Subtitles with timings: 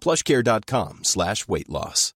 [0.00, 2.14] plushcare.com slash weight loss.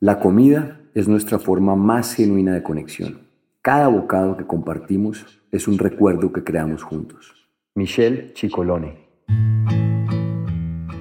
[0.00, 3.26] La comida es nuestra forma más genuina de conexión.
[3.62, 7.34] Cada bocado que compartimos es un recuerdo que creamos juntos.
[7.74, 9.08] Michel Cicolone.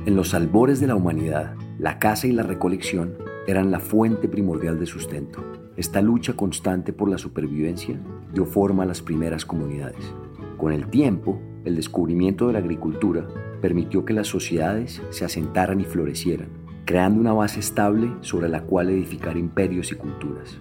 [0.07, 4.79] En los albores de la humanidad, la caza y la recolección eran la fuente primordial
[4.79, 5.43] de sustento.
[5.77, 7.99] Esta lucha constante por la supervivencia
[8.33, 10.11] dio forma a las primeras comunidades.
[10.57, 13.27] Con el tiempo, el descubrimiento de la agricultura
[13.61, 16.47] permitió que las sociedades se asentaran y florecieran,
[16.85, 20.57] creando una base estable sobre la cual edificar imperios y culturas.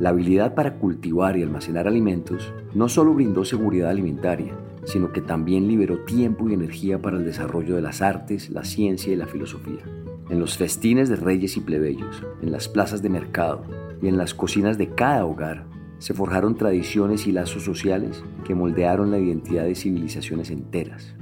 [0.00, 5.68] La habilidad para cultivar y almacenar alimentos no solo brindó seguridad alimentaria, sino que también
[5.68, 9.84] liberó tiempo y energía para el desarrollo de las artes, la ciencia y la filosofía.
[10.28, 13.62] En los festines de reyes y plebeyos, en las plazas de mercado
[14.02, 15.66] y en las cocinas de cada hogar,
[15.98, 21.14] se forjaron tradiciones y lazos sociales que moldearon la identidad de civilizaciones enteras.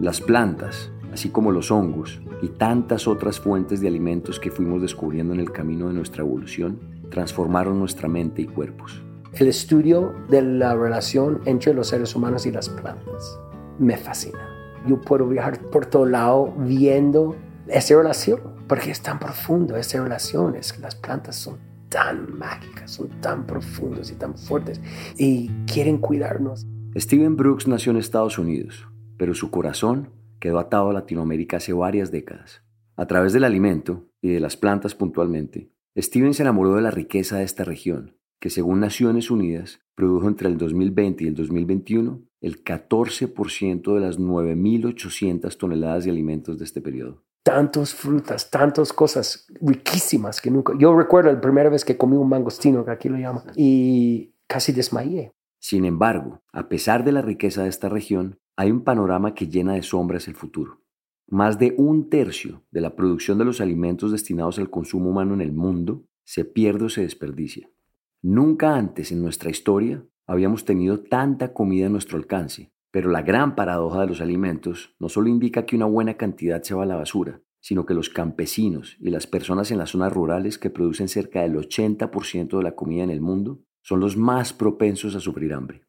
[0.00, 5.34] Las plantas, así como los hongos y tantas otras fuentes de alimentos que fuimos descubriendo
[5.34, 9.02] en el camino de nuestra evolución, transformaron nuestra mente y cuerpos.
[9.34, 13.38] El estudio de la relación entre los seres humanos y las plantas
[13.78, 14.48] me fascina.
[14.86, 17.36] Yo puedo viajar por todo lado viendo
[17.68, 21.58] esa relación, porque es tan profundo esa relación, es que las plantas son
[21.96, 24.82] tan mágicas, son tan profundas y tan fuertes
[25.16, 26.66] y quieren cuidarnos.
[26.94, 28.86] Steven Brooks nació en Estados Unidos,
[29.16, 32.62] pero su corazón quedó atado a Latinoamérica hace varias décadas.
[32.96, 37.38] A través del alimento y de las plantas puntualmente, Steven se enamoró de la riqueza
[37.38, 42.62] de esta región, que según Naciones Unidas produjo entre el 2020 y el 2021 el
[42.62, 50.40] 14% de las 9.800 toneladas de alimentos de este periodo tantas frutas, tantas cosas riquísimas
[50.40, 50.72] que nunca...
[50.80, 54.72] Yo recuerdo la primera vez que comí un mangostino, que aquí lo llaman, y casi
[54.72, 55.32] desmayé.
[55.60, 59.74] Sin embargo, a pesar de la riqueza de esta región, hay un panorama que llena
[59.74, 60.82] de sombras el futuro.
[61.28, 65.40] Más de un tercio de la producción de los alimentos destinados al consumo humano en
[65.40, 67.70] el mundo se pierde o se desperdicia.
[68.22, 73.54] Nunca antes en nuestra historia habíamos tenido tanta comida a nuestro alcance pero la gran
[73.54, 76.96] paradoja de los alimentos no solo indica que una buena cantidad se va a la
[76.96, 81.42] basura, sino que los campesinos y las personas en las zonas rurales que producen cerca
[81.42, 85.82] del 80% de la comida en el mundo son los más propensos a sufrir hambre.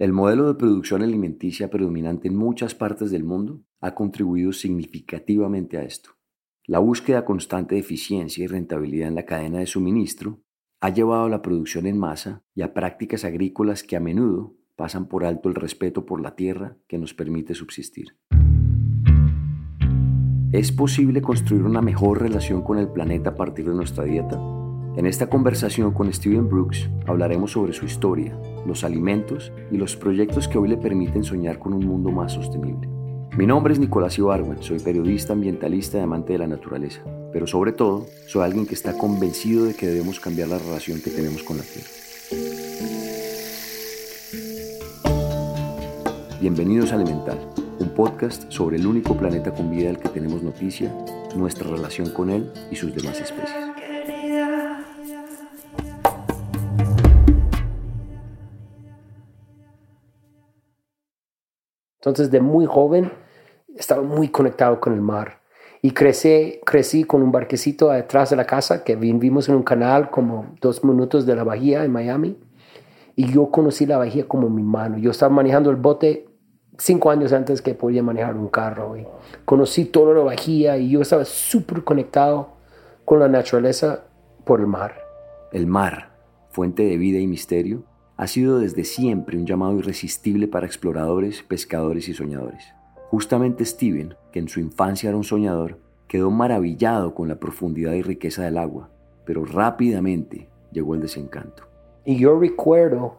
[0.00, 5.84] El modelo de producción alimenticia predominante en muchas partes del mundo ha contribuido significativamente a
[5.84, 6.10] esto.
[6.66, 10.42] La búsqueda constante de eficiencia y rentabilidad en la cadena de suministro
[10.80, 15.06] ha llevado a la producción en masa y a prácticas agrícolas que a menudo pasan
[15.06, 18.16] por alto el respeto por la tierra que nos permite subsistir.
[20.52, 24.40] ¿Es posible construir una mejor relación con el planeta a partir de nuestra dieta?
[24.96, 30.46] En esta conversación con Steven Brooks hablaremos sobre su historia, los alimentos y los proyectos
[30.46, 32.88] que hoy le permiten soñar con un mundo más sostenible.
[33.36, 37.02] Mi nombre es Nicolás Ibarwen, soy periodista ambientalista y amante de la naturaleza,
[37.32, 41.10] pero sobre todo soy alguien que está convencido de que debemos cambiar la relación que
[41.10, 42.03] tenemos con la tierra.
[46.44, 47.38] Bienvenidos a Elemental,
[47.78, 50.94] un podcast sobre el único planeta con vida del que tenemos noticia,
[51.34, 53.56] nuestra relación con él y sus demás especies.
[61.98, 63.10] Entonces, de muy joven,
[63.74, 65.40] estaba muy conectado con el mar.
[65.80, 70.10] Y crecí, crecí con un barquecito detrás de la casa que vivimos en un canal
[70.10, 72.36] como dos minutos de la bahía en Miami.
[73.16, 74.98] Y yo conocí la bahía como mi mano.
[74.98, 76.33] Yo estaba manejando el bote
[76.78, 78.96] cinco años antes que podía manejar un carro.
[78.96, 79.06] Y
[79.44, 82.54] conocí toda la bahía y yo estaba súper conectado
[83.04, 84.04] con la naturaleza
[84.44, 84.94] por el mar.
[85.52, 86.10] El mar,
[86.50, 87.84] fuente de vida y misterio,
[88.16, 92.64] ha sido desde siempre un llamado irresistible para exploradores, pescadores y soñadores.
[93.10, 95.78] Justamente Steven, que en su infancia era un soñador,
[96.08, 98.90] quedó maravillado con la profundidad y riqueza del agua,
[99.24, 101.64] pero rápidamente llegó el desencanto.
[102.04, 103.16] Y yo recuerdo,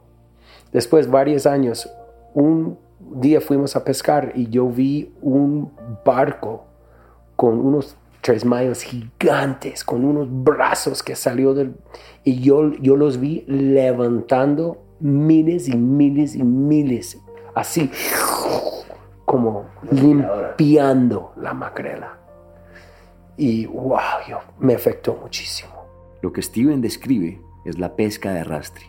[0.72, 1.90] después de varios años,
[2.34, 5.72] un día fuimos a pescar y yo vi un
[6.06, 6.66] barco
[7.36, 11.76] con unos tres mayos gigantes, con unos brazos que salió del...
[12.24, 17.22] Y yo, yo los vi levantando miles y miles y miles,
[17.54, 17.92] así
[19.26, 22.18] como limpiando la magrela.
[23.38, 25.74] Y wow, yo, me afectó muchísimo.
[26.22, 28.86] Lo que Steven describe es la pesca de arrastre.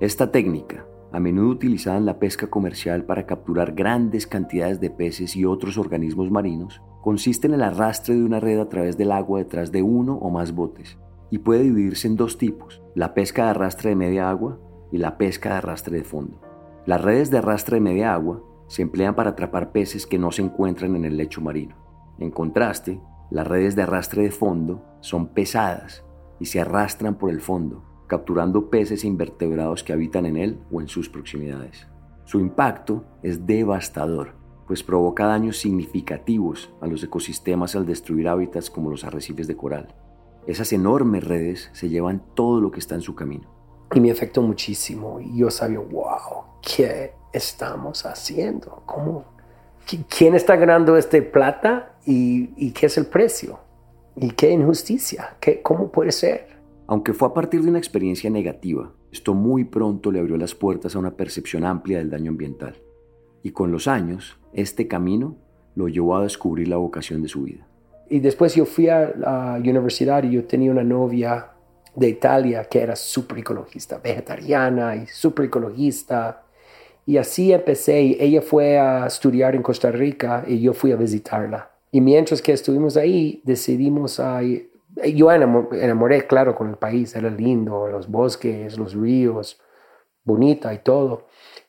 [0.00, 5.36] Esta técnica, a menudo utilizada en la pesca comercial para capturar grandes cantidades de peces
[5.36, 9.40] y otros organismos marinos, consiste en el arrastre de una red a través del agua
[9.40, 10.98] detrás de uno o más botes
[11.30, 14.58] y puede dividirse en dos tipos, la pesca de arrastre de media agua
[14.90, 16.40] y la pesca de arrastre de fondo.
[16.86, 20.42] Las redes de arrastre de media agua se emplean para atrapar peces que no se
[20.42, 21.76] encuentran en el lecho marino.
[22.18, 26.04] En contraste, las redes de arrastre de fondo son pesadas
[26.40, 30.80] y se arrastran por el fondo, capturando peces e invertebrados que habitan en él o
[30.80, 31.86] en sus proximidades.
[32.24, 34.32] Su impacto es devastador,
[34.66, 39.94] pues provoca daños significativos a los ecosistemas al destruir hábitats como los arrecifes de coral.
[40.48, 43.48] Esas enormes redes se llevan todo lo que está en su camino.
[43.94, 45.20] Y me afectó muchísimo.
[45.20, 48.82] Y yo sabía, wow, ¿qué estamos haciendo?
[48.86, 49.24] ¿Cómo?
[50.08, 53.60] ¿Quién está ganando este plata y, y qué es el precio?
[54.16, 55.36] ¿Y qué injusticia?
[55.38, 56.59] ¿Qué, ¿Cómo puede ser?
[56.90, 60.96] Aunque fue a partir de una experiencia negativa, esto muy pronto le abrió las puertas
[60.96, 62.74] a una percepción amplia del daño ambiental.
[63.44, 65.36] Y con los años, este camino
[65.76, 67.64] lo llevó a descubrir la vocación de su vida.
[68.08, 71.52] Y después yo fui a la universidad y yo tenía una novia
[71.94, 76.42] de Italia que era súper ecologista, vegetariana y súper ecologista.
[77.06, 78.16] Y así empecé.
[78.18, 81.70] Ella fue a estudiar en Costa Rica y yo fui a visitarla.
[81.92, 84.40] Y mientras que estuvimos ahí, decidimos a...
[85.14, 87.14] Yo enamoré, claro, con el país.
[87.14, 89.60] Era lindo, los bosques, los ríos,
[90.24, 91.26] bonita y todo.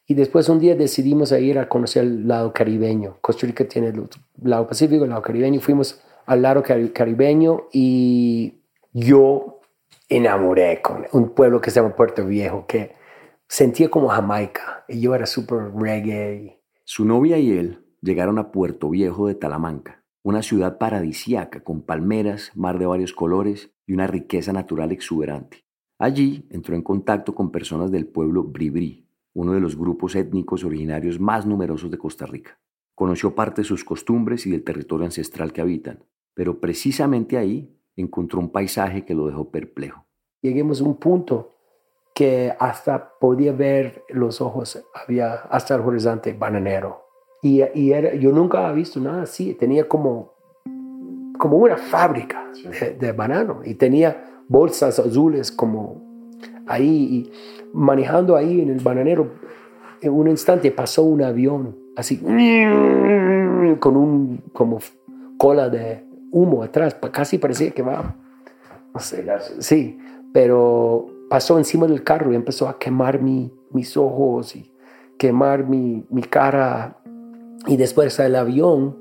[0.08, 3.18] Y después un día decidimos ir a conocer el lado caribeño.
[3.22, 4.08] Costa Rica tiene el
[4.44, 5.62] lado pacífico, el lado caribeño.
[5.62, 8.62] Fuimos al lado caribeño y
[8.94, 9.62] yo
[10.10, 12.96] enamoré con un pueblo que se llama Puerto Viejo, que
[13.48, 16.62] sentía como Jamaica y yo era súper reggae.
[16.84, 22.52] Su novia y él llegaron a Puerto Viejo de Talamanca, una ciudad paradisíaca con palmeras,
[22.56, 25.66] mar de varios colores y una riqueza natural exuberante.
[25.98, 31.20] Allí entró en contacto con personas del pueblo Bribri, uno de los grupos étnicos originarios
[31.20, 32.60] más numerosos de Costa Rica.
[32.96, 36.04] Conoció parte de sus costumbres y del territorio ancestral que habitan,
[36.34, 40.06] pero precisamente ahí encontró un paisaje que lo dejó perplejo.
[40.42, 41.56] Lleguemos a un punto
[42.14, 47.11] que hasta podía ver los ojos, había hasta el horizonte bananero.
[47.42, 50.34] Y, y era, yo nunca había visto nada así, tenía como,
[51.38, 56.02] como una fábrica de, de banano y tenía bolsas azules como
[56.68, 57.32] ahí y
[57.74, 59.32] manejando ahí en el bananero.
[60.02, 62.18] En un instante pasó un avión así
[63.80, 64.80] con un como
[65.38, 68.16] cola de humo atrás, casi parecía que va,
[68.94, 69.26] no sé,
[69.60, 70.00] sí,
[70.34, 74.72] pero pasó encima del carro y empezó a quemar mi, mis ojos y
[75.18, 76.98] quemar mi, mi cara.
[77.68, 78.96] Y después el avión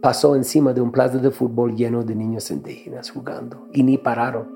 [0.00, 4.46] pasó encima de un plato de fútbol lleno de niños indígenas jugando y ni pararon.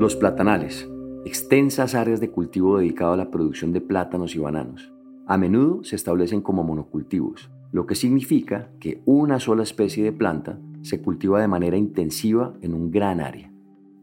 [0.00, 0.88] Los platanales,
[1.24, 4.92] extensas áreas de cultivo dedicado a la producción de plátanos y bananos,
[5.26, 10.58] a menudo se establecen como monocultivos, lo que significa que una sola especie de planta
[10.82, 13.52] se cultiva de manera intensiva en un gran área.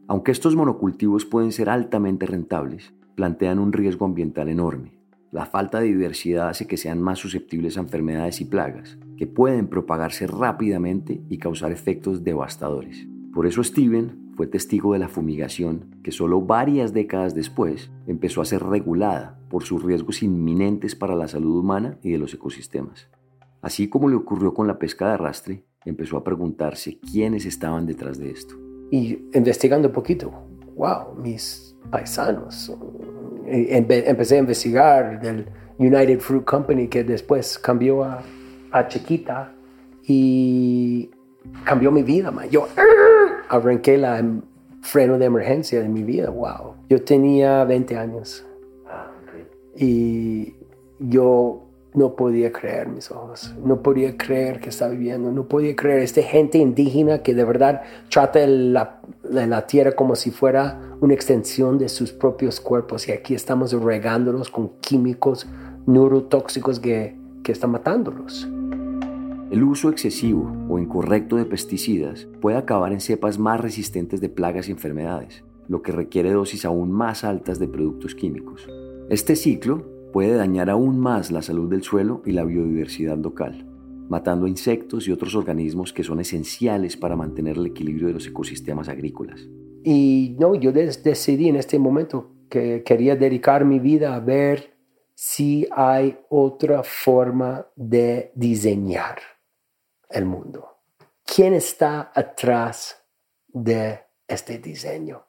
[0.06, 4.97] Aunque estos monocultivos pueden ser altamente rentables, plantean un riesgo ambiental enorme.
[5.30, 9.68] La falta de diversidad hace que sean más susceptibles a enfermedades y plagas, que pueden
[9.68, 13.06] propagarse rápidamente y causar efectos devastadores.
[13.34, 18.46] Por eso Steven fue testigo de la fumigación que solo varias décadas después empezó a
[18.46, 23.08] ser regulada por sus riesgos inminentes para la salud humana y de los ecosistemas.
[23.60, 28.18] Así como le ocurrió con la pesca de arrastre, empezó a preguntarse quiénes estaban detrás
[28.18, 28.54] de esto.
[28.90, 30.32] Y investigando un poquito,
[30.74, 32.72] wow, mis paisanos.
[33.50, 35.46] Empecé a investigar del
[35.78, 38.22] United Fruit Company, que después cambió a,
[38.72, 39.52] a Chiquita
[40.06, 41.10] y
[41.64, 42.48] cambió mi vida, man.
[42.50, 42.68] Yo
[43.48, 44.22] arranqué la
[44.82, 46.74] freno de emergencia de mi vida, wow.
[46.88, 48.44] Yo tenía 20 años.
[49.76, 50.54] Y
[50.98, 56.00] yo no podía creer mis ojos, no podía creer que estaba viviendo, no podía creer
[56.00, 61.78] esta gente indígena que de verdad trata la, la tierra como si fuera una extensión
[61.78, 65.46] de sus propios cuerpos y aquí estamos regándolos con químicos
[65.86, 68.48] neurotóxicos que, que están matándolos.
[69.50, 74.68] El uso excesivo o incorrecto de pesticidas puede acabar en cepas más resistentes de plagas
[74.68, 78.68] y enfermedades, lo que requiere dosis aún más altas de productos químicos.
[79.08, 83.64] Este ciclo puede dañar aún más la salud del suelo y la biodiversidad local,
[84.08, 88.88] matando insectos y otros organismos que son esenciales para mantener el equilibrio de los ecosistemas
[88.88, 89.40] agrícolas.
[89.84, 94.76] Y no, yo decidí en este momento que quería dedicar mi vida a ver
[95.14, 99.18] si hay otra forma de diseñar
[100.08, 100.78] el mundo.
[101.24, 103.04] ¿Quién está atrás
[103.48, 105.26] de este diseño?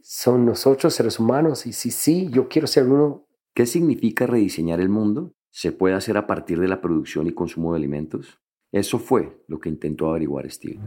[0.00, 1.66] ¿Son nosotros seres humanos?
[1.66, 3.26] Y si sí, yo quiero ser uno.
[3.52, 5.33] ¿Qué significa rediseñar el mundo?
[5.56, 8.40] ¿Se puede hacer a partir de la producción y consumo de alimentos?
[8.72, 10.80] Eso fue lo que intentó averiguar Steve.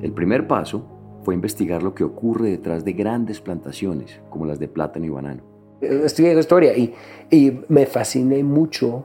[0.00, 4.68] El primer paso fue investigar lo que ocurre detrás de grandes plantaciones como las de
[4.68, 5.42] plátano y banano.
[5.82, 6.94] Estudié la historia y,
[7.30, 9.04] y me fasciné mucho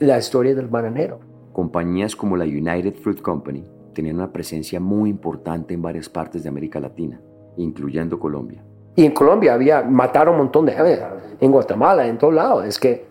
[0.00, 1.20] la historia del bananero.
[1.54, 6.50] Compañías como la United Fruit Company tenían una presencia muy importante en varias partes de
[6.50, 7.18] América Latina,
[7.56, 8.67] incluyendo Colombia.
[8.98, 11.00] Y en Colombia había, mataron un montón de gente,
[11.40, 12.64] en Guatemala, en todo lado.
[12.64, 13.06] Es que,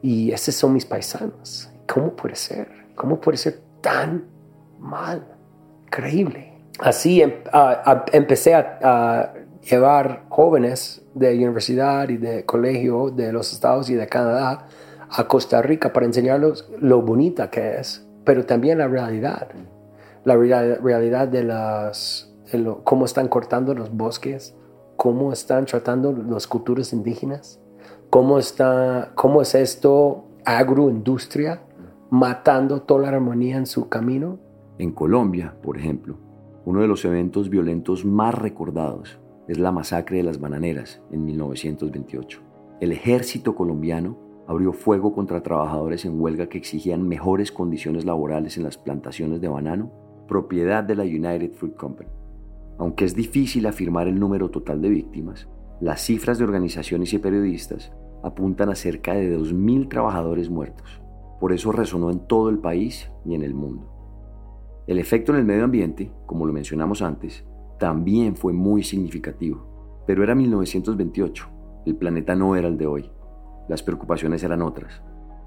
[0.00, 1.68] y esos son mis paisanos.
[1.92, 2.68] ¿Cómo puede ser?
[2.94, 4.26] ¿Cómo puede ser tan
[4.78, 5.26] mal?
[5.86, 6.52] Increíble.
[6.78, 7.32] Así em,
[8.12, 9.32] empecé a,
[9.68, 14.68] llevar jóvenes de universidad y de colegio de los Estados y de Canadá
[15.10, 19.48] a Costa Rica para enseñarles lo bonita que es, pero también la realidad.
[20.22, 22.32] La realidad de, las,
[22.84, 24.54] cómo están cortando los bosques,
[24.96, 27.60] cómo están tratando las culturas indígenas,
[28.10, 31.62] cómo, está, cómo es esto agroindustria
[32.10, 34.38] matando toda la armonía en su camino.
[34.78, 36.16] En Colombia, por ejemplo,
[36.64, 42.40] uno de los eventos violentos más recordados es la masacre de las bananeras en 1928.
[42.80, 48.64] El ejército colombiano abrió fuego contra trabajadores en huelga que exigían mejores condiciones laborales en
[48.64, 49.90] las plantaciones de banano,
[50.28, 52.10] propiedad de la United Fruit Company.
[52.78, 55.48] Aunque es difícil afirmar el número total de víctimas,
[55.80, 61.02] las cifras de organizaciones y periodistas apuntan a cerca de 2.000 trabajadores muertos.
[61.40, 63.90] Por eso resonó en todo el país y en el mundo.
[64.86, 67.44] El efecto en el medio ambiente, como lo mencionamos antes,
[67.78, 70.02] también fue muy significativo.
[70.06, 71.48] Pero era 1928,
[71.86, 73.10] el planeta no era el de hoy.
[73.68, 75.02] Las preocupaciones eran otras.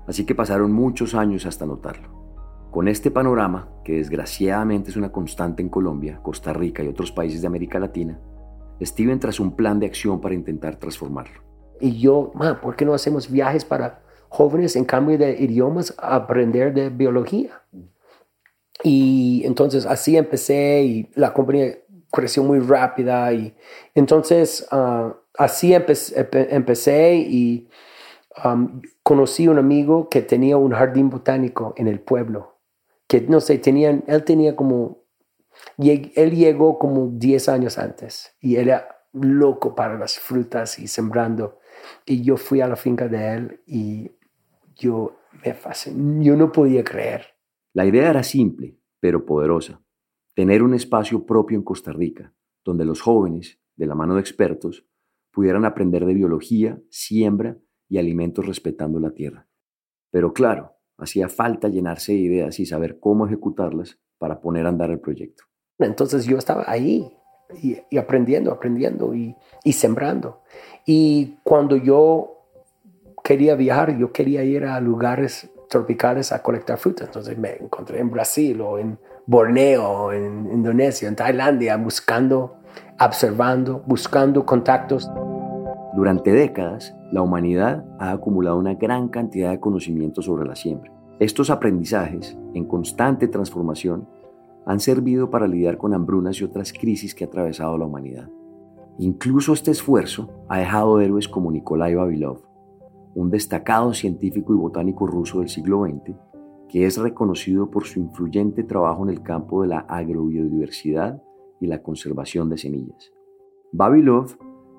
[0.08, 2.27] Así que pasaron muchos años hasta notarlo.
[2.72, 7.42] Con este panorama, que desgraciadamente es una constante en Colombia, Costa Rica y otros países
[7.42, 8.20] de América Latina,
[8.82, 11.42] Steven trazó un plan de acción para intentar transformarlo.
[11.80, 12.32] Y yo,
[12.62, 17.64] ¿por qué no hacemos viajes para jóvenes en cambio de idiomas a aprender de biología?
[18.84, 21.78] Y entonces así empecé y la compañía
[22.12, 23.56] creció muy rápida y
[23.96, 27.70] entonces uh, así empecé, y
[29.02, 32.57] conocí un amigo que tenía un jardín botánico en el pueblo
[33.08, 35.04] que no sé, tenían, él tenía como,
[35.78, 41.60] él llegó como 10 años antes y era loco para las frutas y sembrando.
[42.06, 44.12] Y yo fui a la finca de él y
[44.76, 47.26] yo me fasciné, yo no podía creer.
[47.74, 49.82] La idea era simple, pero poderosa.
[50.34, 52.34] Tener un espacio propio en Costa Rica,
[52.64, 54.86] donde los jóvenes, de la mano de expertos,
[55.32, 59.48] pudieran aprender de biología, siembra y alimentos respetando la tierra.
[60.12, 64.90] Pero claro, Hacía falta llenarse de ideas y saber cómo ejecutarlas para poner a andar
[64.90, 65.44] el proyecto.
[65.80, 67.12] Entonces yo estaba ahí
[67.62, 69.36] y, aprendiendo, aprendiendo y,
[69.74, 70.42] sembrando.
[70.86, 72.44] Y cuando yo
[73.24, 77.08] quería viajar, yo quería ir a lugares tropicales a colectar frutas.
[77.08, 82.58] Entonces me encontré en Brasil o en Borneo, en Indonesia, en Tailandia, buscando,
[83.00, 85.10] observando, buscando contactos.
[85.98, 90.94] Durante décadas, la humanidad ha acumulado una gran cantidad de conocimientos sobre la siembra.
[91.20, 94.08] Estos aprendizajes, en constante transformación,
[94.68, 98.30] han servido para lidiar con hambrunas y otras crisis que ha atravesado la humanidad.
[99.00, 102.44] Incluso este esfuerzo ha dejado héroes como Nikolai Vavilov,
[103.16, 106.16] un destacado científico y botánico ruso del siglo XX,
[106.70, 111.24] que es reconocido por su influyente trabajo en el campo de la agrobiodiversidad
[111.60, 113.12] y la conservación de semillas.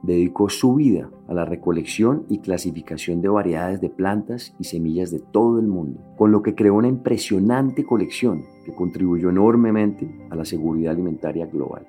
[0.03, 5.21] Dedicó su vida a la recolección y clasificación de variedades de plantas y semillas de
[5.21, 10.45] todo el mundo, con lo que creó una impresionante colección que contribuyó enormemente a la
[10.45, 11.87] seguridad alimentaria global.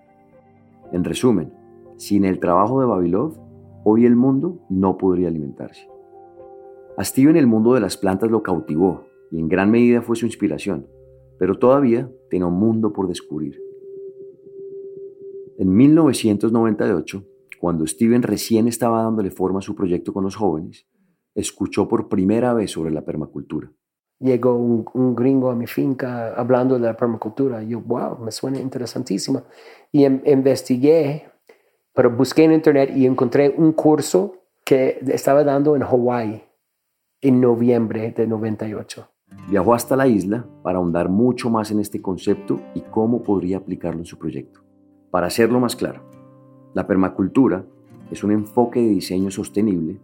[0.91, 1.53] En resumen,
[1.97, 3.37] sin el trabajo de Babilov,
[3.83, 5.87] hoy el mundo no podría alimentarse.
[6.97, 10.25] A Steven el mundo de las plantas lo cautivó y en gran medida fue su
[10.25, 10.87] inspiración,
[11.37, 13.61] pero todavía tenía un mundo por descubrir.
[15.57, 17.23] En 1998,
[17.59, 20.87] cuando Steven recién estaba dándole forma a su proyecto con los jóvenes,
[21.35, 23.71] escuchó por primera vez sobre la permacultura.
[24.19, 27.63] Llegó un, gringo a mi finca hablando de la permacultura.
[27.63, 29.43] Yo, wow, me suena interesantísimo.
[29.91, 31.25] Y em, investigué,
[31.93, 34.33] pero busqué en internet y encontré un curso
[34.65, 36.43] que estaba dando en Hawái
[37.21, 39.09] en noviembre de 98.
[39.49, 43.99] Viajó hasta la isla para ahondar mucho más en este concepto y cómo podría aplicarlo
[43.99, 44.61] en su proyecto.
[45.11, 46.03] Para hacerlo más claro,
[46.73, 47.65] la permacultura
[48.11, 49.99] es un enfoque de diseño sostenible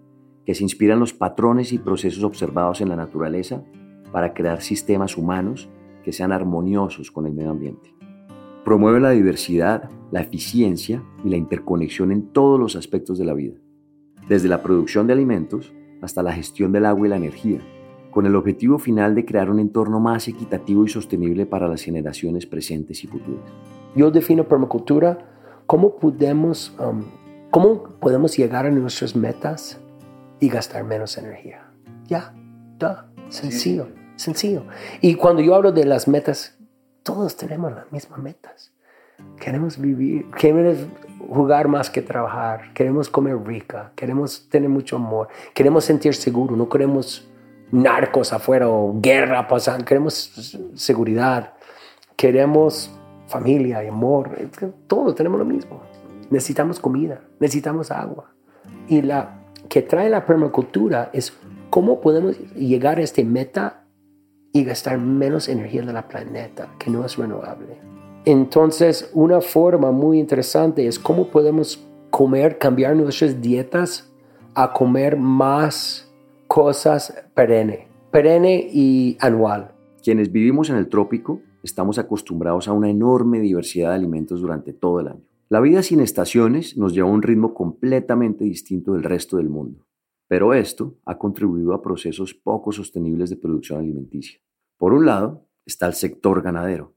[0.46, 3.64] que se inspira en los patrones y procesos observados en la naturaleza
[4.12, 5.70] para crear sistemas humanos
[6.04, 7.94] que sean armoniosos con el medio ambiente.
[8.64, 13.56] Promueve la diversidad, la eficiencia y la interconexión en todos los aspectos de la vida,
[14.28, 17.60] desde la producción de alimentos hasta la gestión del agua y la energía,
[18.12, 22.46] con el objetivo final de crear un entorno más equitativo y sostenible para las generaciones
[22.46, 23.52] presentes y futuras.
[23.96, 25.35] Yo defino permacultura
[25.66, 27.04] como podemos, um,
[27.52, 29.80] cómo podemos llegar a nuestras metas
[30.40, 31.72] y gastar menos energía.
[32.08, 32.34] Ya,
[32.80, 34.64] ya, sencillo, sencillo.
[35.02, 36.58] Y cuando yo hablo de las metas,
[37.04, 38.72] todos tenemos las mismas metas.
[39.40, 40.78] Queremos vivir, queremos
[41.30, 46.68] jugar más que trabajar, queremos comer rica, queremos tener mucho amor, queremos sentir seguro, no
[46.68, 47.28] queremos
[47.72, 51.54] narcos afuera o guerra pasando, queremos seguridad,
[52.16, 52.92] queremos
[53.27, 54.32] familia amor,
[54.88, 55.82] todos tenemos lo mismo.
[56.29, 58.34] Necesitamos comida, necesitamos agua.
[58.88, 61.38] Y la que trae la permacultura es
[61.70, 63.86] cómo podemos llegar a este meta
[64.53, 67.77] y gastar menos energía de la planeta, que no es renovable.
[68.24, 74.11] Entonces, una forma muy interesante es cómo podemos comer, cambiar nuestras dietas
[74.53, 76.11] a comer más
[76.48, 79.74] cosas perenne, perenne y anual.
[80.01, 85.00] Quienes vivimos en el trópico estamos acostumbrados a una enorme diversidad de alimentos durante todo
[85.00, 85.24] el año.
[85.50, 89.88] La vida sin estaciones nos lleva a un ritmo completamente distinto del resto del mundo,
[90.28, 94.40] pero esto ha contribuido a procesos poco sostenibles de producción alimenticia.
[94.78, 96.94] Por un lado, está el sector ganadero,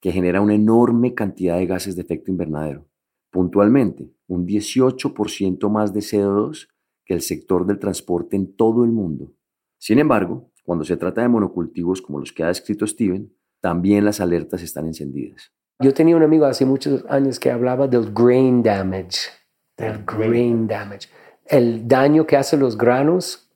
[0.00, 2.86] que genera una enorme cantidad de gases de efecto invernadero,
[3.30, 6.68] puntualmente un 18% más de CO2
[7.04, 9.32] que el sector del transporte en todo el mundo.
[9.78, 14.20] Sin embargo, cuando se trata de monocultivos como los que ha descrito Steven, también las
[14.20, 15.52] alertas están encendidas.
[15.80, 19.30] Yo tenía un amigo hace muchos años que hablaba del grain damage,
[19.76, 21.08] del grain damage,
[21.46, 23.48] el daño que hacen los granos,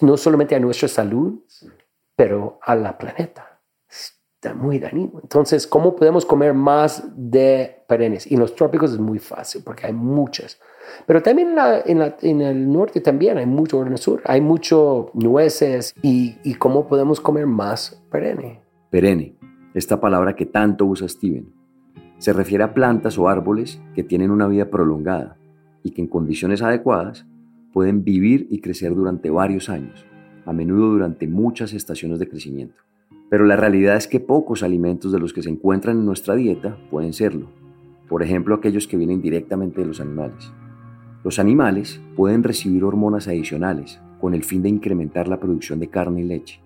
[0.00, 1.40] no solamente a nuestra salud,
[2.16, 3.60] pero a la planeta.
[3.88, 5.20] Está muy dañino.
[5.22, 8.28] Entonces, ¿cómo podemos comer más de perennes?
[8.28, 10.58] Y en los trópicos es muy fácil porque hay muchas.
[11.06, 11.54] Pero también
[11.86, 16.88] en, el norte también hay mucho, en el sur hay mucho nueces y, y cómo
[16.88, 18.61] podemos comer más perenne.
[18.92, 19.36] Perenne,
[19.72, 21.46] esta palabra que tanto usa Steven,
[22.18, 25.38] se refiere a plantas o árboles que tienen una vida prolongada
[25.82, 27.26] y que en condiciones adecuadas
[27.72, 30.04] pueden vivir y crecer durante varios años,
[30.44, 32.82] a menudo durante muchas estaciones de crecimiento.
[33.30, 36.76] Pero la realidad es que pocos alimentos de los que se encuentran en nuestra dieta
[36.90, 37.48] pueden serlo,
[38.10, 40.52] por ejemplo aquellos que vienen directamente de los animales.
[41.24, 46.20] Los animales pueden recibir hormonas adicionales con el fin de incrementar la producción de carne
[46.20, 46.61] y leche.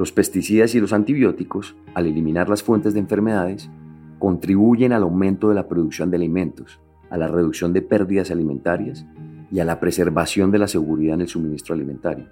[0.00, 3.68] Los pesticidas y los antibióticos, al eliminar las fuentes de enfermedades,
[4.18, 9.04] contribuyen al aumento de la producción de alimentos, a la reducción de pérdidas alimentarias
[9.52, 12.24] y a la preservación de la seguridad en el suministro alimentario.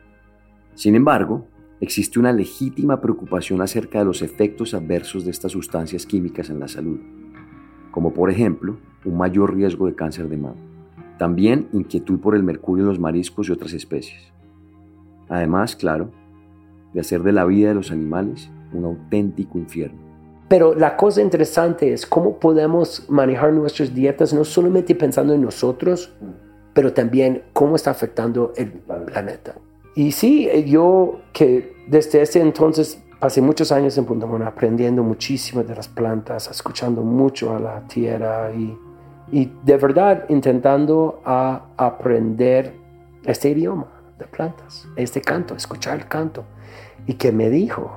[0.77, 1.47] Sin embargo,
[1.79, 6.69] existe una legítima preocupación acerca de los efectos adversos de estas sustancias químicas en la
[6.69, 7.01] salud,
[7.91, 10.57] como por ejemplo un mayor riesgo de cáncer de mama.
[11.19, 14.33] También inquietud por el mercurio en los mariscos y otras especies.
[15.29, 16.13] Además, claro,
[16.99, 20.01] de hacer de la vida de los animales un auténtico infierno.
[20.49, 26.13] Pero la cosa interesante es cómo podemos manejar nuestras dietas no solamente pensando en nosotros,
[26.75, 29.55] pero también cómo está afectando el planeta.
[29.95, 35.63] Y sí, yo que desde ese entonces pasé muchos años en Punta Mona aprendiendo muchísimo
[35.63, 38.77] de las plantas, escuchando mucho a la tierra y,
[39.31, 42.75] y de verdad intentando a aprender
[43.25, 43.87] este idioma
[44.19, 46.45] de plantas, este canto, escuchar el canto
[47.09, 47.91] y que me dijo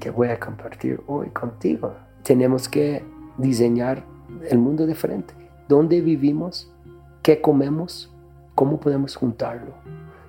[0.00, 1.92] que voy a compartir hoy contigo.
[2.22, 3.04] Tenemos que
[3.36, 4.02] diseñar
[4.48, 5.34] el mundo diferente.
[5.68, 6.72] ¿Dónde vivimos?
[7.28, 8.10] qué comemos,
[8.54, 9.74] cómo podemos juntarlo.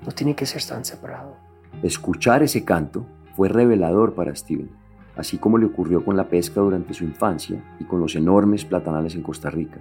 [0.06, 1.38] No tiene que ser tan separado.
[1.82, 3.06] Escuchar ese canto
[3.38, 4.70] fue revelador para Steven,
[5.16, 9.16] así como le ocurrió con la pesca durante su infancia y con los enormes platanales
[9.16, 9.78] en Costa Rica.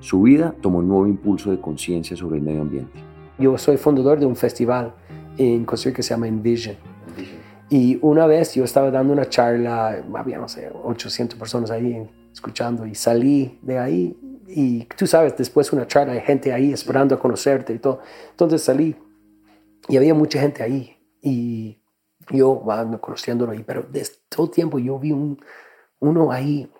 [0.00, 2.98] Su vida tomó un nuevo impulso de conciencia sobre el medio ambiente.
[3.38, 4.92] Yo soy fundador de un festival
[5.38, 6.74] en Costa Rica que se llama Envision.
[7.68, 12.86] Y una vez yo estaba dando una charla, había, no sé, 800 personas ahí escuchando
[12.86, 17.14] y salí de ahí y tú sabes, después de una charla hay gente ahí esperando
[17.14, 18.00] a conocerte y todo.
[18.30, 18.96] Entonces salí
[19.88, 21.80] y había mucha gente ahí y
[22.30, 25.42] yo bueno, conociéndolo ahí, pero desde todo el tiempo yo vi un,
[25.98, 26.70] uno ahí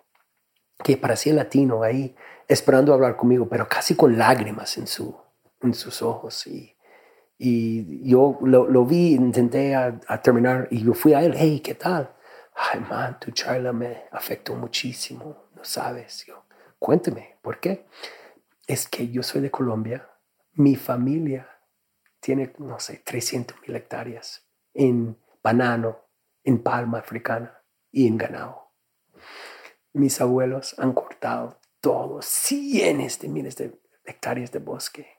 [0.84, 2.14] que parecía latino ahí
[2.46, 5.16] esperando hablar conmigo, pero casi con lágrimas en, su,
[5.62, 6.75] en sus ojos y
[7.38, 11.74] y yo lo, lo vi, intenté a, terminar y yo fui a él, hey, ¿qué
[11.74, 12.14] tal?
[12.54, 16.24] Ay, man, tu charla me afectó muchísimo, no sabes.
[16.26, 16.46] Yo,
[16.78, 17.86] cuénteme, ¿por qué?
[18.66, 20.08] Es que yo soy de Colombia,
[20.54, 21.48] mi familia
[22.20, 25.98] tiene, no sé, 300 mil hectáreas en banano,
[26.42, 28.72] en palma africana y en ganado.
[29.92, 35.15] Mis abuelos han cortado todos cientos de miles de hectáreas de bosque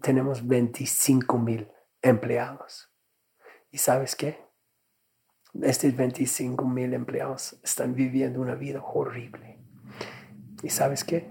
[0.00, 1.68] tenemos 25 mil
[2.02, 2.90] empleados.
[3.70, 4.38] ¿Y sabes qué?
[5.62, 9.58] Estos 25 mil empleados están viviendo una vida horrible.
[10.62, 11.30] ¿Y sabes qué?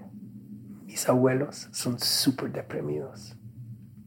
[0.84, 3.36] Mis abuelos son súper deprimidos.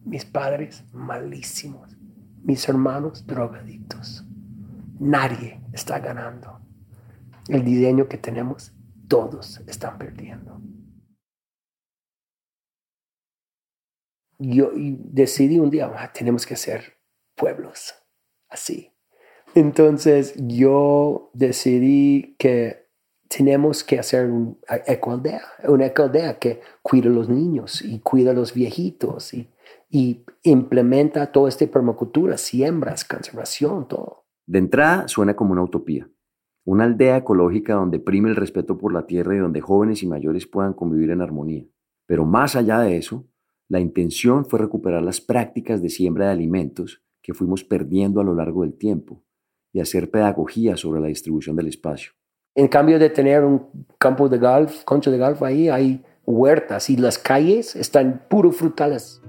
[0.05, 1.97] Mis padres malísimos.
[2.43, 4.25] Mis hermanos drogadictos.
[4.99, 6.59] Nadie está ganando.
[7.47, 8.73] El diseño que tenemos,
[9.07, 10.61] todos están perdiendo.
[14.41, 16.97] Yo decidí un día, ah, tenemos que hacer
[17.35, 17.93] pueblos
[18.49, 18.91] así.
[19.53, 22.87] Entonces yo decidí que
[23.27, 24.55] tenemos que hacer una
[24.87, 29.49] ecoaldea, una ecoaldea que cuida a los niños y cuida a los viejitos y,
[29.89, 34.25] y implementa toda esta permacultura, siembras, conservación, todo.
[34.47, 36.09] De entrada suena como una utopía,
[36.65, 40.47] una aldea ecológica donde prime el respeto por la tierra y donde jóvenes y mayores
[40.47, 41.65] puedan convivir en armonía.
[42.05, 43.25] Pero más allá de eso,
[43.71, 48.35] la intención fue recuperar las prácticas de siembra de alimentos que fuimos perdiendo a lo
[48.35, 49.23] largo del tiempo
[49.71, 52.11] y hacer pedagogía sobre la distribución del espacio.
[52.53, 53.65] En cambio de tener un
[53.97, 59.21] campo de golf, concho de golf ahí, hay huertas y las calles están puro frutales.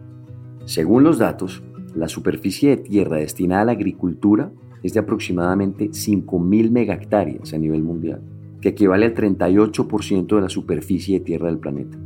[0.65, 1.63] Según los datos,
[1.95, 4.51] la superficie de tierra destinada a la agricultura
[4.83, 8.21] es de aproximadamente 5.000 megahectáreas a nivel mundial,
[8.61, 11.97] que equivale al 38% de la superficie de tierra del planeta.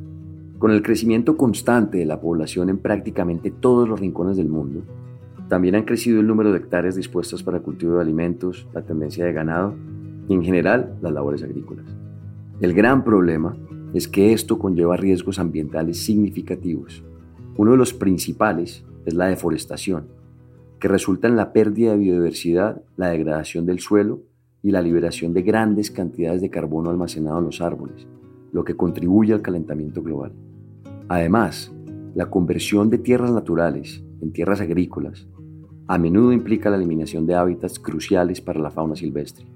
[0.59, 4.85] Con el crecimiento constante de la población en prácticamente todos los rincones del mundo,
[5.49, 9.35] también han crecido el número de hectáreas dispuestas para cultivo de alimentos, la tendencia de
[9.35, 9.75] ganado
[10.29, 11.85] y en general las labores agrícolas.
[12.61, 13.55] El gran problema
[13.93, 17.05] es que esto conlleva riesgos ambientales significativos.
[17.59, 20.07] Uno de los principales es la deforestación,
[20.81, 24.23] que resulta en la pérdida de biodiversidad, la degradación del suelo
[24.63, 28.07] y la liberación de grandes cantidades de carbono almacenado en los árboles,
[28.53, 30.33] lo que contribuye al calentamiento global.
[31.09, 31.73] Además,
[32.15, 35.29] la conversión de tierras naturales en tierras agrícolas
[35.87, 39.47] a menudo implica la eliminación de hábitats cruciales para la fauna silvestre,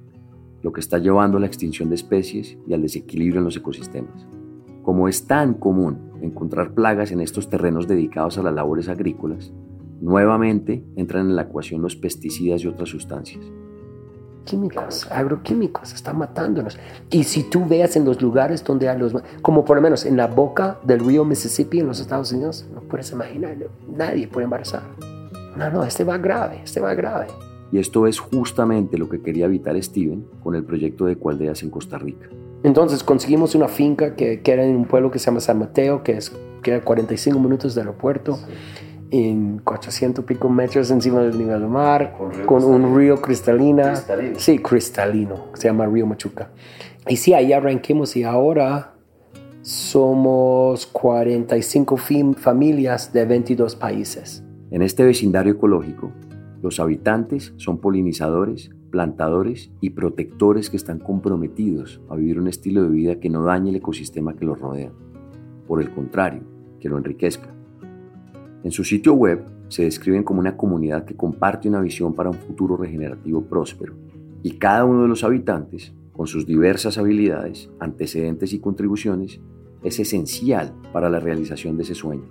[0.62, 4.28] lo que está llevando a la extinción de especies y al desequilibrio en los ecosistemas.
[4.82, 9.52] Como es tan común encontrar plagas en estos terrenos dedicados a las labores agrícolas,
[10.00, 13.44] nuevamente entran en la ecuación los pesticidas y otras sustancias,
[14.44, 16.79] químicos, agroquímicos, están matándonos.
[17.11, 20.16] Y si tú veas en los lugares donde hay los, como por lo menos en
[20.16, 23.57] la boca del río Mississippi en los Estados Unidos, no puedes imaginar,
[23.88, 24.83] nadie puede embarazar.
[25.57, 27.26] No, no, este va grave, este va grave.
[27.72, 31.70] Y esto es justamente lo que quería evitar Steven con el proyecto de Cualdeas en
[31.70, 32.29] Costa Rica.
[32.62, 36.03] Entonces conseguimos una finca que, que, era en un pueblo que se llama San Mateo,
[36.03, 38.38] que es que era 45 minutos del aeropuerto
[39.11, 43.92] en 400 pico metros encima del nivel del mar, con, un río cristalina.
[43.92, 44.38] Cristalino.
[44.38, 46.51] Sí, cristalino, se llama Río Machuca.
[47.09, 48.94] Y sí, ahí arranquemos y ahora
[49.62, 51.96] somos 45
[52.37, 54.44] familias de 22 países.
[54.70, 56.12] En este vecindario ecológico,
[56.62, 62.90] los habitantes son polinizadores, plantadores y protectores que están comprometidos a vivir un estilo de
[62.90, 64.92] vida que no dañe el ecosistema que los rodea.
[65.66, 66.42] Por el contrario,
[66.81, 67.55] que lo enriquezca.
[68.62, 72.37] En su sitio web se describen como una comunidad que comparte una visión para un
[72.37, 73.94] futuro regenerativo próspero
[74.42, 79.40] y cada uno de los habitantes, con sus diversas habilidades, antecedentes y contribuciones,
[79.83, 82.29] es esencial para la realización de ese sueño,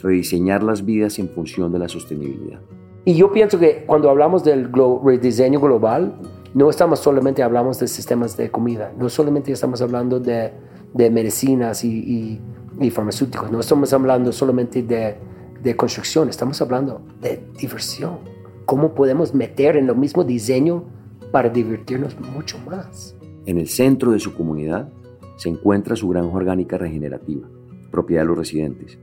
[0.00, 2.60] rediseñar las vidas en función de la sostenibilidad.
[3.04, 6.14] Y yo pienso que cuando hablamos del rediseño global,
[6.54, 10.52] no estamos solamente hablando de sistemas de comida, no solamente estamos hablando de,
[10.94, 12.40] de medicinas y
[12.80, 13.50] y farmacéuticos.
[13.50, 15.16] No estamos hablando solamente de,
[15.62, 18.18] de construcción, estamos hablando de diversión.
[18.64, 20.84] ¿Cómo podemos meter en lo mismo diseño
[21.32, 23.14] para divertirnos mucho más?
[23.46, 24.90] En el centro de su comunidad
[25.36, 27.48] se encuentra su granja orgánica regenerativa,
[27.90, 28.98] propiedad de los residentes,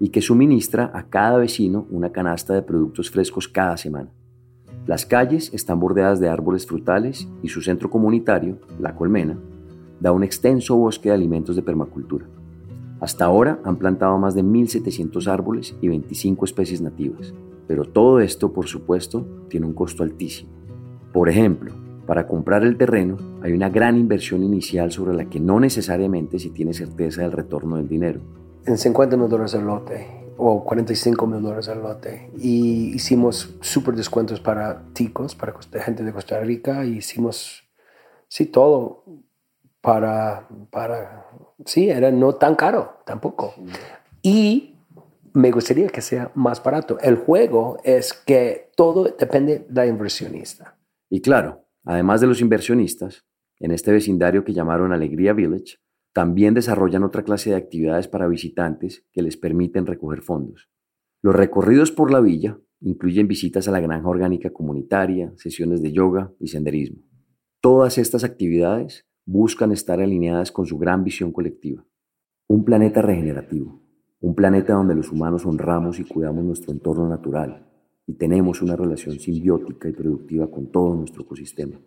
[0.00, 4.10] y que suministra a cada vecino una canasta de productos frescos cada semana.
[4.86, 9.38] Las calles están bordeadas de árboles frutales y su centro comunitario, La Colmena,
[10.00, 12.26] da un extenso bosque de alimentos de permacultura.
[13.00, 17.32] Hasta ahora han plantado más de 1.700 árboles y 25 especies nativas,
[17.66, 20.50] pero todo esto, por supuesto, tiene un costo altísimo.
[21.12, 21.72] Por ejemplo,
[22.06, 26.50] para comprar el terreno hay una gran inversión inicial sobre la que no necesariamente se
[26.50, 28.20] tiene certeza del retorno del dinero.
[28.64, 32.30] En 50 mil dólares el lote o 45 mil dólares al lote.
[32.38, 37.64] Y hicimos súper descuentos para ticos, para gente de Costa Rica, y hicimos,
[38.28, 39.04] sí, todo
[39.80, 41.27] para, para,
[41.64, 43.54] sí, era no tan caro tampoco.
[44.22, 44.76] Y
[45.34, 46.98] me gustaría que sea más barato.
[47.00, 50.78] El juego es que todo depende del inversionista.
[51.10, 53.24] Y claro, además de los inversionistas,
[53.58, 55.76] en este vecindario que llamaron Alegría Village,
[56.12, 60.68] también desarrollan otra clase de actividades para visitantes que les permiten recoger fondos.
[61.22, 66.32] Los recorridos por la villa incluyen visitas a la granja orgánica comunitaria, sesiones de yoga
[66.38, 67.02] y senderismo.
[67.60, 71.84] Todas estas actividades buscan estar alineadas con su gran visión colectiva.
[72.46, 73.82] Un planeta regenerativo,
[74.20, 77.70] un planeta donde los humanos honramos y cuidamos nuestro entorno natural
[78.06, 81.78] y tenemos una relación simbiótica y productiva con todo nuestro ecosistema.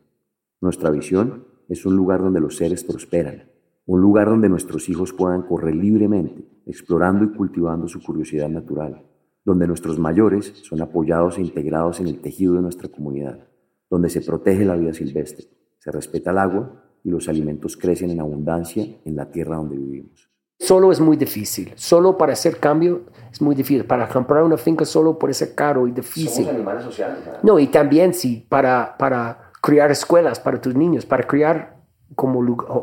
[0.61, 3.49] Nuestra visión es un lugar donde los seres prosperan,
[3.87, 9.01] un lugar donde nuestros hijos puedan correr libremente, explorando y cultivando su curiosidad natural,
[9.43, 13.47] donde nuestros mayores son apoyados e integrados en el tejido de nuestra comunidad,
[13.89, 15.47] donde se protege la vida silvestre,
[15.79, 20.31] se respeta el agua y los alimentos crecen en abundancia en la tierra donde vivimos.
[20.61, 21.73] Solo es muy difícil.
[21.75, 23.83] Solo para hacer cambio es muy difícil.
[23.85, 26.45] Para comprar una finca solo puede ser caro y difícil.
[26.45, 27.17] Somos animales sociales.
[27.41, 31.81] No, y también sí, para, para criar escuelas para tus niños, para criar
[32.15, 32.39] como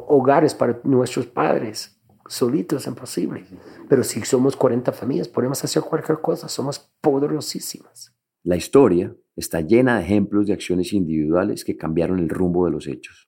[0.09, 2.01] hogares para nuestros padres.
[2.27, 3.47] Solitos es imposible.
[3.89, 6.49] Pero si somos 40 familias, podemos hacer cualquier cosa.
[6.49, 8.13] Somos poderosísimas.
[8.43, 12.89] La historia está llena de ejemplos de acciones individuales que cambiaron el rumbo de los
[12.89, 13.28] hechos.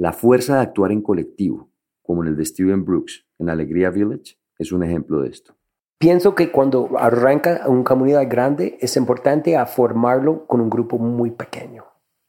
[0.00, 1.70] La fuerza de actuar en colectivo,
[2.04, 5.56] como en el de Steven Brooks en Alegría Village, es un ejemplo de esto.
[5.98, 11.32] Pienso que cuando arranca una comunidad grande es importante a formarlo con un grupo muy
[11.32, 11.84] pequeño.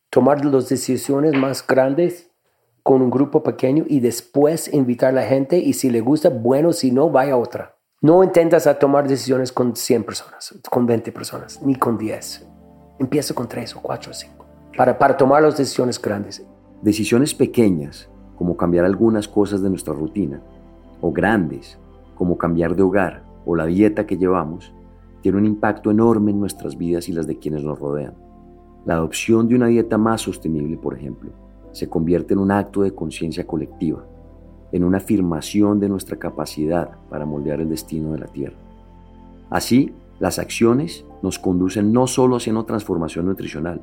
[0.09, 2.31] Tomar las decisiones más grandes
[2.81, 6.73] con un grupo pequeño y después invitar a la gente y si le gusta, bueno,
[6.73, 7.77] si no, vaya otra.
[8.01, 12.47] No intentas a tomar decisiones con 100 personas, con 20 personas, ni con 10.
[12.97, 16.43] Empieza con 3 o 4 o 5 para, para tomar las decisiones grandes.
[16.81, 20.41] Decisiones pequeñas, como cambiar algunas cosas de nuestra rutina,
[21.01, 21.77] o grandes,
[22.15, 24.73] como cambiar de hogar o la dieta que llevamos,
[25.21, 28.13] tienen un impacto enorme en nuestras vidas y las de quienes nos rodean.
[28.85, 31.31] La adopción de una dieta más sostenible, por ejemplo,
[31.73, 34.05] se convierte en un acto de conciencia colectiva,
[34.71, 38.55] en una afirmación de nuestra capacidad para moldear el destino de la Tierra.
[39.49, 43.81] Así, las acciones nos conducen no solo hacia una transformación nutricional,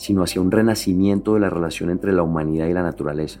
[0.00, 3.38] sino hacia un renacimiento de la relación entre la humanidad y la naturaleza,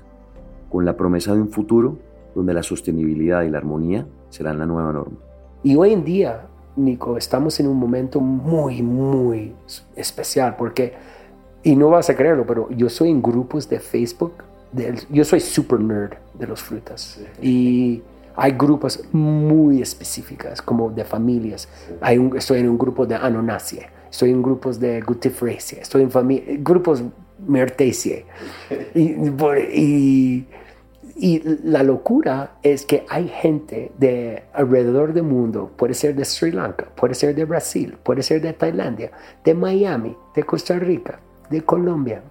[0.68, 1.96] con la promesa de un futuro
[2.34, 5.16] donde la sostenibilidad y la armonía serán la nueva norma.
[5.62, 9.54] Y hoy en día, Nico, estamos en un momento muy, muy
[9.96, 10.92] especial porque
[11.62, 14.34] y no vas a creerlo, pero yo soy en grupos de Facebook.
[15.10, 17.22] yo soy super nerd de las frutas.
[17.40, 18.02] Y
[18.36, 21.70] hay grupos muy específicas, como de familias.
[22.02, 26.64] Hay un, estoy en un grupo de Anonaceae, estoy en grupos de Gutifraceae, estoy en
[26.64, 27.02] grupos
[27.46, 28.26] Myrtaceae.
[28.94, 30.46] Y,
[31.16, 36.50] y, la locura es que hay gente de alrededor del mundo, puede ser de Sri
[36.50, 39.10] Lanka, puede ser de Brasil, puede ser de Tailandia,
[39.44, 41.20] de Miami, de Costa Rica,
[41.50, 42.22] de Colombia,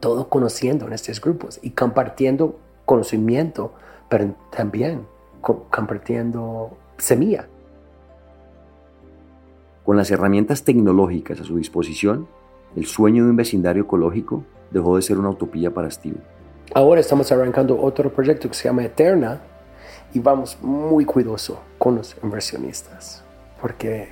[0.00, 3.74] todo conociendo en estos grupos y compartiendo conocimiento,
[4.08, 5.06] pero también
[5.40, 7.48] compartiendo semilla.
[9.86, 12.28] Con las herramientas tecnológicas a su disposición,
[12.76, 16.18] el sueño de un vecindario ecológico dejó de ser una utopía para Steve.
[16.74, 19.40] Ahora estamos arrancando otro proyecto que se llama Eterna
[20.12, 23.24] y vamos muy cuidadoso con los inversionistas
[23.62, 24.08] porque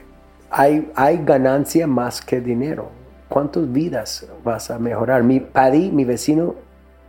[0.48, 2.88] hay, hay ganancia más que dinero
[3.34, 5.24] ¿cuántas vidas vas a mejorar?
[5.24, 6.54] Mi Paddy, mi vecino,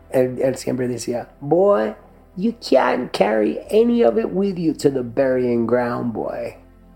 [0.09, 1.93] él, siempre decía, boy,
[2.35, 6.55] you can't carry any of it with you to the burying ground, boy.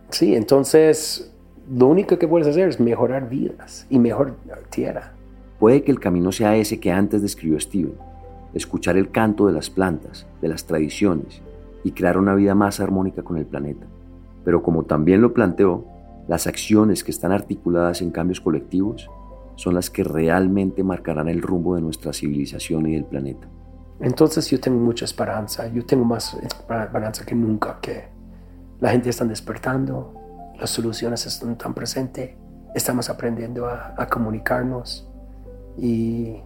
[0.10, 1.32] Sí, entonces
[1.71, 4.36] lo único que puedes hacer es mejorar vidas y mejor
[4.69, 5.13] tierra.
[5.60, 7.93] Puede que el camino sea ese que antes describió Steven,
[8.53, 11.41] escuchar el canto de las plantas, de las tradiciones
[11.84, 13.86] y crear una vida más armónica con el planeta.
[14.43, 15.86] Pero como también lo planteó,
[16.27, 19.10] las acciones que están articuladas en cambios colectivos
[19.55, 23.47] son las que realmente marcarán el rumbo de nuestra civilización y del planeta.
[23.99, 28.05] Entonces yo tengo mucha esperanza, yo tengo más esperanza que nunca que
[28.79, 30.18] la gente está despertando,
[30.60, 32.32] las soluciones están tan presentes,
[32.76, 35.08] estamos aprendiendo a, comunicarnos
[35.78, 36.38] y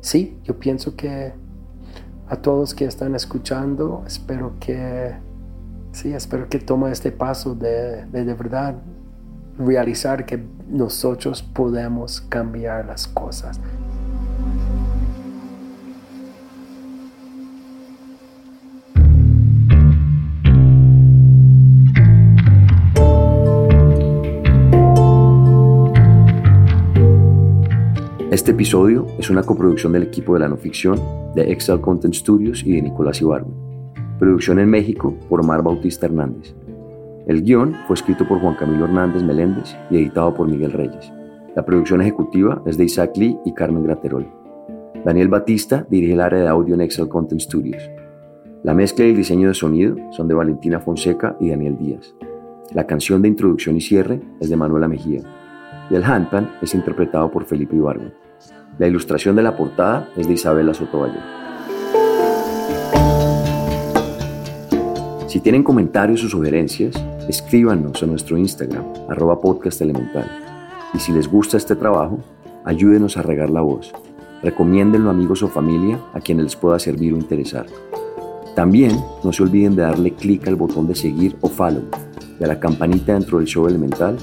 [0.00, 1.32] sí, yo pienso que
[2.28, 5.14] a todos que están escuchando, espero que,
[5.92, 8.76] sí, espero que tome este paso de, de verdad
[9.58, 13.58] realizar que nosotros podemos cambiar las cosas.
[28.30, 31.00] Este episodio es una coproducción del equipo de la no ficción
[31.34, 33.50] de Excel Content Studios y de Nicolás Ibargo.
[34.18, 36.54] Producción en México por Omar Bautista Hernández.
[37.26, 41.10] El guion fue escrito por Juan Camilo Hernández Meléndez y editado por Miguel Reyes.
[41.56, 44.28] La producción ejecutiva es de Isaac Lee y Carmen Graterol.
[45.06, 47.82] Daniel Batista dirige el área de audio en Excel Content Studios.
[48.62, 52.14] La mezcla y el diseño de sonido son de Valentina Fonseca y Daniel Díaz.
[52.74, 55.22] La canción de introducción y cierre es de Manuela Mejía.
[55.90, 58.10] Y el handpan es interpretado por Felipe Ibargo.
[58.78, 61.22] La ilustración de la portada es de Isabela Sotomayor.
[65.26, 66.94] Si tienen comentarios o sugerencias,
[67.28, 70.30] escríbanos a nuestro Instagram, arroba podcast elemental.
[70.94, 72.18] Y si les gusta este trabajo,
[72.64, 73.92] ayúdenos a regar la voz.
[74.42, 77.66] Recomiéndenlo a amigos o familia a quienes les pueda servir o interesar.
[78.54, 81.84] También no se olviden de darle clic al botón de seguir o follow
[82.40, 84.16] y a la campanita dentro del show elemental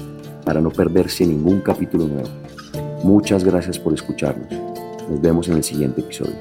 [0.46, 2.30] para no perderse ningún capítulo nuevo.
[3.02, 4.48] Muchas gracias por escucharnos.
[5.10, 6.36] Nos vemos en el siguiente episodio.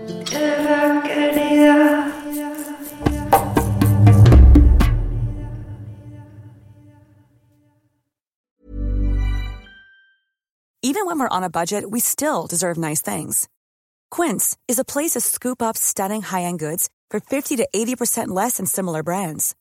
[10.81, 13.49] Even when we're on a budget, we still deserve nice things.
[14.11, 18.57] Quince is a place to scoop up stunning high-end goods for 50 to 80% less
[18.57, 19.55] than similar brands.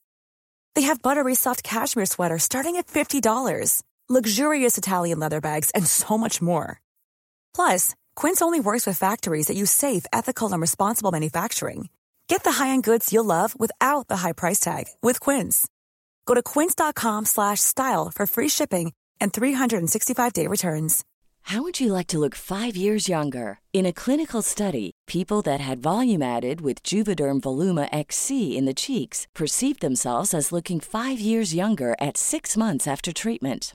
[0.74, 6.18] They have buttery soft cashmere sweaters starting at $50, luxurious Italian leather bags, and so
[6.18, 6.80] much more.
[7.54, 11.88] Plus, Quince only works with factories that use safe, ethical, and responsible manufacturing.
[12.28, 15.66] Get the high-end goods you'll love without the high price tag with Quince.
[16.26, 21.04] Go to quince.com/style for free shipping and 365-day returns.
[21.48, 23.58] How would you like to look 5 years younger?
[23.72, 28.74] In a clinical study, people that had volume added with Juvederm Voluma XC in the
[28.74, 33.74] cheeks perceived themselves as looking 5 years younger at 6 months after treatment.